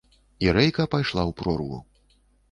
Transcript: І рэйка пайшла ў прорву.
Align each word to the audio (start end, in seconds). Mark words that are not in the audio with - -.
І 0.45 0.53
рэйка 0.57 0.85
пайшла 0.93 1.23
ў 1.29 1.35
прорву. 1.41 1.77